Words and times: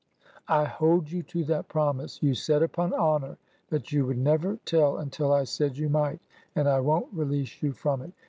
''I 0.47 0.63
hold 0.63 1.11
you 1.11 1.21
to 1.21 1.43
that 1.43 1.67
promise. 1.67 2.23
You 2.23 2.33
said, 2.33 2.63
upon 2.63 2.91
honor, 2.91 3.37
that 3.69 3.91
you 3.91 4.03
would 4.07 4.17
never 4.17 4.57
tell 4.65 4.97
until 4.97 5.31
I 5.31 5.43
said 5.43 5.77
you 5.77 5.89
might, 5.89 6.19
and 6.55 6.67
I 6.67 6.79
won't 6.79 7.13
release 7.13 7.61
you 7.61 7.71
from 7.71 8.01
it. 8.01 8.13